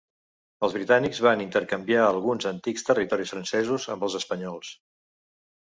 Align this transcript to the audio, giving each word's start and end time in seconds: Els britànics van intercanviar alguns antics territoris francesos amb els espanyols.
Els 0.67 0.71
britànics 0.77 1.19
van 1.25 1.43
intercanviar 1.43 2.01
alguns 2.07 2.49
antics 2.53 2.87
territoris 2.89 3.35
francesos 3.37 3.89
amb 3.97 4.09
els 4.09 4.21
espanyols. 4.23 4.77